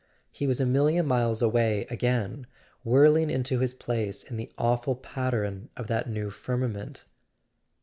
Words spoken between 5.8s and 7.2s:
that new' firmament.